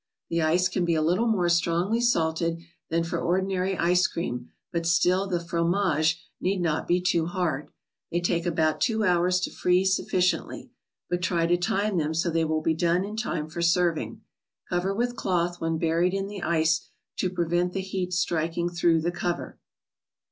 The 0.31 0.41
ice 0.41 0.67
can 0.67 0.83
be 0.83 0.95
a 0.95 1.01
little 1.03 1.27
more 1.27 1.47
strongly 1.47 2.01
salted 2.01 2.59
than 2.89 3.03
for 3.03 3.19
ordinary 3.19 3.77
ice 3.77 4.07
cream, 4.07 4.49
but 4.71 4.87
still 4.87 5.27
the 5.27 5.39
frontage 5.39 6.19
need 6.39 6.59
not 6.59 6.87
be 6.87 6.99
too 6.99 7.27
hard. 7.27 7.69
They 8.11 8.19
take 8.19 8.47
about 8.47 8.81
two 8.81 9.03
hours 9.03 9.39
to 9.41 9.51
freeze 9.51 9.95
sufficiently; 9.95 10.71
but 11.07 11.21
try 11.21 11.45
to 11.45 11.55
time 11.55 11.97
them 11.99 12.15
so 12.15 12.31
they 12.31 12.45
will 12.45 12.63
be 12.63 12.73
done 12.73 13.05
in 13.05 13.15
time 13.15 13.47
for 13.47 13.61
serving. 13.61 14.21
Cover 14.69 14.91
with 14.91 15.15
cloth 15.15 15.61
when 15.61 15.77
buried 15.77 16.15
in 16.15 16.25
the 16.25 16.41
ice, 16.41 16.89
to 17.17 17.29
prevent 17.29 17.73
the 17.73 17.81
heat 17.81 18.11
striking 18.11 18.69
through 18.69 19.01
the 19.01 19.11
cover. 19.11 19.59